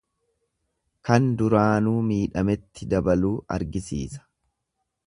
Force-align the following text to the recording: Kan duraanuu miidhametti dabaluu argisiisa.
Kan 1.09 1.27
duraanuu 1.41 1.93
miidhametti 2.09 2.89
dabaluu 2.95 3.35
argisiisa. 3.59 4.27